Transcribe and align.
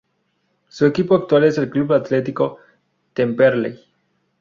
Su 0.67 0.87
equipo 0.87 1.13
actual 1.13 1.43
es 1.43 1.59
el 1.59 1.69
Club 1.69 1.93
Atletico 1.93 2.57
Temperley. 3.13 3.79